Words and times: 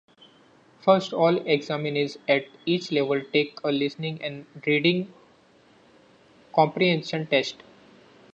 First, 0.79 1.13
all 1.13 1.35
examinees 1.41 2.17
at 2.27 2.47
each 2.65 2.91
level 2.91 3.21
take 3.33 3.59
a 3.63 3.71
listening 3.71 4.19
and 4.23 4.47
reading 4.65 5.13
comprehension 6.55 7.27
test. 7.27 7.57